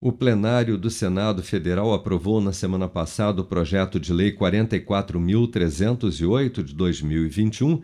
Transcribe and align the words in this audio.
O 0.00 0.12
plenário 0.12 0.78
do 0.78 0.88
Senado 0.90 1.42
Federal 1.42 1.92
aprovou 1.92 2.40
na 2.40 2.52
semana 2.52 2.86
passada 2.86 3.40
o 3.40 3.44
projeto 3.44 3.98
de 3.98 4.12
lei 4.12 4.30
44.308 4.30 6.62
de 6.62 6.72
2021, 6.72 7.82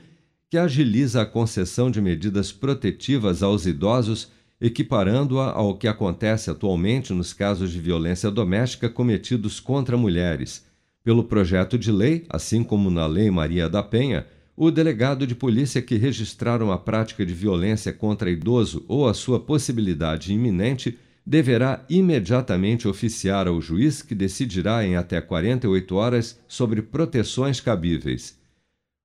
que 0.48 0.56
agiliza 0.56 1.22
a 1.22 1.26
concessão 1.26 1.90
de 1.90 2.00
medidas 2.00 2.52
protetivas 2.52 3.42
aos 3.42 3.66
idosos, 3.66 4.30
equiparando-a 4.60 5.50
ao 5.50 5.76
que 5.76 5.88
acontece 5.88 6.48
atualmente 6.48 7.12
nos 7.12 7.32
casos 7.32 7.72
de 7.72 7.80
violência 7.80 8.30
doméstica 8.30 8.88
cometidos 8.88 9.58
contra 9.58 9.96
mulheres. 9.96 10.64
Pelo 11.02 11.24
projeto 11.24 11.76
de 11.76 11.90
lei, 11.90 12.24
assim 12.28 12.62
como 12.62 12.92
na 12.92 13.08
Lei 13.08 13.28
Maria 13.28 13.68
da 13.68 13.82
Penha, 13.82 14.24
o 14.56 14.70
delegado 14.70 15.26
de 15.26 15.34
polícia 15.34 15.82
que 15.82 15.96
registraram 15.96 16.70
a 16.70 16.78
prática 16.78 17.26
de 17.26 17.34
violência 17.34 17.92
contra 17.92 18.30
idoso 18.30 18.84
ou 18.86 19.08
a 19.08 19.14
sua 19.14 19.40
possibilidade 19.40 20.32
iminente 20.32 20.96
deverá 21.26 21.84
imediatamente 21.88 22.86
oficiar 22.86 23.48
ao 23.48 23.60
juiz 23.60 24.02
que 24.02 24.14
decidirá 24.14 24.84
em 24.84 24.96
até 24.96 25.20
48 25.20 25.96
horas 25.96 26.40
sobre 26.46 26.82
proteções 26.82 27.60
cabíveis. 27.60 28.38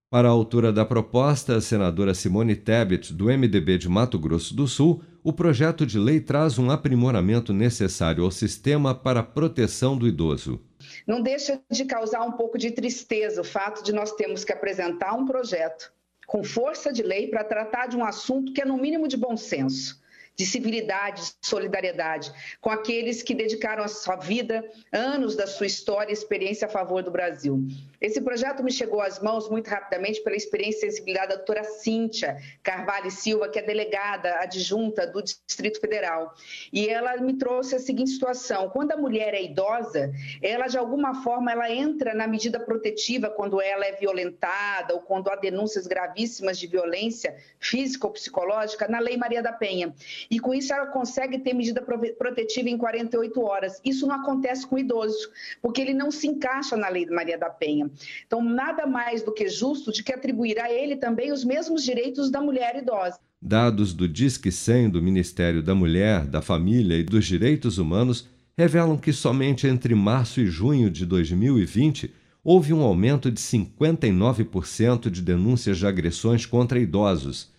Para 0.09 0.27
a 0.27 0.31
autora 0.31 0.73
da 0.73 0.84
proposta, 0.84 1.55
a 1.55 1.62
senadora 1.62 2.16
Simone 2.16 2.55
Tebet, 2.55 3.13
do 3.13 3.26
MDB 3.26 3.77
de 3.77 3.88
Mato 3.88 4.17
Grosso 4.17 4.55
do 4.55 4.67
Sul, 4.67 5.03
o 5.23 5.31
projeto 5.31 5.85
de 5.85 5.99
lei 5.99 6.20
traz 6.20 6.57
um 6.57 6.71
aprimoramento 6.71 7.53
necessário 7.53 8.23
ao 8.23 8.31
sistema 8.31 8.95
para 8.95 9.20
a 9.20 9.23
proteção 9.23 9.95
do 9.95 10.07
idoso. 10.07 10.59
Não 11.05 11.21
deixa 11.21 11.62
de 11.70 11.85
causar 11.85 12.23
um 12.23 12.31
pouco 12.31 12.57
de 12.57 12.71
tristeza 12.71 13.41
o 13.41 13.43
fato 13.43 13.84
de 13.84 13.93
nós 13.93 14.12
termos 14.13 14.43
que 14.43 14.51
apresentar 14.51 15.13
um 15.13 15.26
projeto 15.26 15.93
com 16.26 16.43
força 16.43 16.91
de 16.91 17.04
lei 17.04 17.27
para 17.27 17.43
tratar 17.43 17.88
de 17.88 17.98
um 17.98 18.04
assunto 18.04 18.54
que 18.54 18.62
é 18.62 18.65
no 18.65 18.77
mínimo 18.77 19.07
de 19.07 19.17
bom 19.17 19.38
senso 19.38 19.98
de 20.39 20.45
civilidade, 20.45 21.34
de 21.41 21.48
solidariedade 21.49 22.31
com 22.61 22.70
aqueles 22.70 23.21
que 23.21 23.35
dedicaram 23.35 23.84
a 23.84 23.89
sua 23.89 24.16
vida, 24.16 24.63
anos 24.89 25.35
da 25.35 25.45
sua 25.45 25.67
história 25.67 26.12
e 26.12 26.13
experiência 26.13 26.65
a 26.65 26.70
favor 26.70 27.04
do 27.04 27.12
Brasil. 27.12 27.62
Esse 27.99 28.21
projeto 28.21 28.63
me 28.63 28.71
chegou 28.71 29.01
às 29.01 29.20
mãos 29.20 29.49
muito 29.49 29.67
rapidamente 29.67 30.23
pela 30.23 30.37
experiência 30.37 30.87
e 30.87 30.91
sensibilidade 30.91 31.29
da 31.32 31.35
doutora 31.35 31.65
Cíntia 31.65 32.37
Carvalho 32.63 33.12
Silva, 33.12 33.49
que 33.49 33.60
é 33.60 33.62
delegada 33.62 34.40
adjunta 34.40 35.05
do 35.05 35.21
Distrito 35.21 35.82
Federal. 35.82 36.34
E 36.71 36.87
ela 36.87 37.17
me 37.17 37.34
trouxe 37.34 37.76
a 37.76 37.79
seguinte 37.79 38.12
situação: 38.12 38.70
quando 38.70 38.93
a 38.93 38.98
mulher 38.98 39.34
é 39.34 39.43
idosa, 39.43 40.13
ela 40.41 40.67
de 40.67 40.77
alguma 40.77 41.21
forma 41.21 41.51
ela 41.51 41.70
entra 41.70 42.13
na 42.13 42.26
medida 42.26 42.62
protetiva 42.62 43.29
quando 43.29 43.60
ela 43.60 43.85
é 43.85 43.91
violentada 43.91 44.93
ou 44.93 45.01
quando 45.01 45.29
há 45.29 45.35
denúncias 45.35 45.85
gravíssimas 45.85 46.57
de 46.57 46.67
violência 46.67 47.35
física 47.60 48.07
ou 48.07 48.13
psicológica 48.13 48.87
na 48.87 48.99
Lei 48.99 49.17
Maria 49.17 49.43
da 49.43 49.51
Penha. 49.51 49.93
E 50.30 50.40
com 50.40 50.54
isso 50.54 50.72
ela 50.72 50.85
consegue 50.85 51.40
ter 51.40 51.54
medida 51.54 51.82
protetiva 51.82 52.70
em 52.70 52.77
48 52.77 53.41
horas. 53.41 53.82
Isso 53.84 54.05
não 54.05 54.16
acontece 54.16 54.68
com 54.68 54.76
o 54.76 54.80
idoso, 54.80 55.30
porque 55.62 55.82
ele 55.82 55.94
não 55.94 56.12
se 56.12 56.27
encaixa 56.27 56.77
na 56.77 56.88
Lei 56.88 57.05
Maria 57.08 57.38
da 57.38 57.49
Penha. 57.49 57.90
Então, 58.27 58.44
nada 58.44 58.85
mais 58.85 59.24
do 59.24 59.34
que 59.34 59.48
justo 59.48 59.91
de 59.91 60.04
que 60.04 60.13
atribuir 60.13 60.60
a 60.60 60.72
ele 60.72 60.96
também 60.96 61.32
os 61.32 61.44
mesmos 61.44 61.84
direitos 61.84 62.30
da 62.30 62.40
mulher 62.40 62.76
idosa. 62.76 63.20
Dados 63.41 63.94
do 63.94 64.07
Disque 64.07 64.52
100 64.52 64.90
do 64.90 65.02
Ministério 65.02 65.63
da 65.63 65.74
Mulher, 65.74 66.25
da 66.28 66.41
Família 66.41 66.97
e 66.97 67.03
dos 67.03 67.25
Direitos 67.25 67.78
Humanos 67.78 68.28
revelam 68.57 68.97
que 68.97 69.13
somente 69.13 69.66
entre 69.66 69.96
março 69.96 70.41
e 70.41 70.46
junho 70.46 70.91
de 70.91 71.06
2020 71.06 72.13
houve 72.44 72.74
um 72.74 72.81
aumento 72.81 73.31
de 73.31 73.40
59% 73.40 75.09
de 75.09 75.22
denúncias 75.22 75.78
de 75.78 75.88
agressões 75.88 76.46
contra 76.46 76.80
idosos 76.80 77.50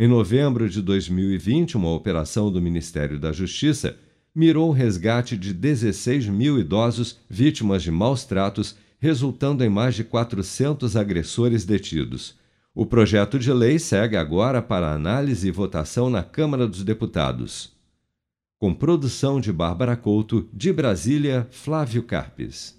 em 0.00 0.06
novembro 0.06 0.70
de 0.70 0.80
2020, 0.80 1.76
uma 1.76 1.92
operação 1.92 2.52
do 2.52 2.62
Ministério 2.62 3.18
da 3.18 3.32
Justiça 3.32 3.96
mirou 4.32 4.68
o 4.68 4.72
resgate 4.72 5.36
de 5.36 5.52
16 5.52 6.28
mil 6.28 6.56
idosos 6.56 7.18
vítimas 7.28 7.82
de 7.82 7.90
maus 7.90 8.24
tratos, 8.24 8.76
resultando 9.00 9.64
em 9.64 9.68
mais 9.68 9.96
de 9.96 10.04
400 10.04 10.96
agressores 10.96 11.64
detidos. 11.64 12.38
O 12.72 12.86
projeto 12.86 13.40
de 13.40 13.52
lei 13.52 13.76
segue 13.76 14.16
agora 14.16 14.62
para 14.62 14.92
análise 14.92 15.48
e 15.48 15.50
votação 15.50 16.08
na 16.08 16.22
Câmara 16.22 16.68
dos 16.68 16.84
Deputados. 16.84 17.72
Com 18.56 18.72
produção 18.72 19.40
de 19.40 19.52
Bárbara 19.52 19.96
Couto, 19.96 20.48
de 20.52 20.72
Brasília, 20.72 21.48
Flávio 21.50 22.04
Carpes. 22.04 22.77